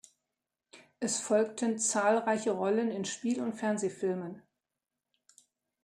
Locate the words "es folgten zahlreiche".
0.99-2.49